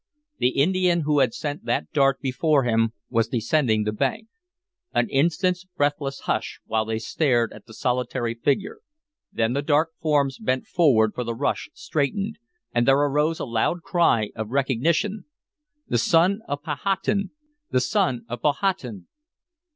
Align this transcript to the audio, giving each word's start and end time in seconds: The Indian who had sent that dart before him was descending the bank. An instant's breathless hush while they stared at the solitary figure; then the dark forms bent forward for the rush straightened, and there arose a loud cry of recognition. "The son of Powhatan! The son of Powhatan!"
The 0.39 0.49
Indian 0.59 1.01
who 1.01 1.19
had 1.19 1.31
sent 1.31 1.65
that 1.65 1.91
dart 1.93 2.21
before 2.21 2.63
him 2.63 2.93
was 3.11 3.27
descending 3.27 3.83
the 3.83 3.91
bank. 3.91 4.29
An 4.95 5.07
instant's 5.11 5.63
breathless 5.77 6.21
hush 6.21 6.59
while 6.65 6.85
they 6.85 6.97
stared 6.97 7.53
at 7.53 7.67
the 7.67 7.73
solitary 7.75 8.33
figure; 8.33 8.79
then 9.31 9.53
the 9.53 9.61
dark 9.61 9.91
forms 10.01 10.39
bent 10.39 10.65
forward 10.65 11.13
for 11.13 11.23
the 11.23 11.35
rush 11.35 11.69
straightened, 11.75 12.39
and 12.73 12.87
there 12.87 12.97
arose 12.97 13.39
a 13.39 13.45
loud 13.45 13.83
cry 13.83 14.31
of 14.35 14.49
recognition. 14.49 15.25
"The 15.87 15.99
son 15.99 16.41
of 16.47 16.63
Powhatan! 16.63 17.29
The 17.69 17.81
son 17.81 18.25
of 18.27 18.41
Powhatan!" 18.41 19.05